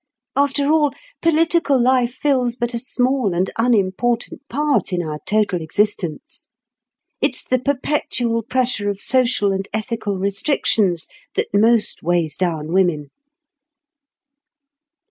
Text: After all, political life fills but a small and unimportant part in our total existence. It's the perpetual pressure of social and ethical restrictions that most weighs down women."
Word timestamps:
After 0.35 0.65
all, 0.71 0.93
political 1.21 1.79
life 1.79 2.13
fills 2.15 2.55
but 2.55 2.73
a 2.73 2.79
small 2.79 3.35
and 3.35 3.51
unimportant 3.55 4.41
part 4.49 4.91
in 4.91 5.03
our 5.05 5.19
total 5.27 5.61
existence. 5.61 6.47
It's 7.21 7.43
the 7.43 7.59
perpetual 7.59 8.41
pressure 8.41 8.89
of 8.89 8.99
social 8.99 9.51
and 9.51 9.69
ethical 9.71 10.17
restrictions 10.17 11.07
that 11.35 11.53
most 11.53 12.01
weighs 12.01 12.35
down 12.35 12.73
women." 12.73 13.11